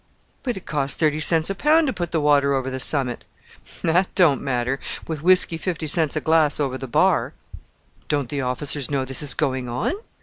[0.41, 3.25] "But it costs thirty cents a pound to put the water over the summit!"
[3.83, 7.33] "That don't matter with whisky fifty cents a glass over the bar."
[8.07, 9.93] "Don't the officers know this is going on?"